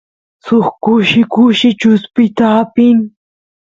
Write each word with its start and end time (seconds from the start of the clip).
suk 0.45 0.65
kushi 0.83 1.21
kushi 1.33 1.69
chuspita 1.79 2.45
apin 2.61 2.97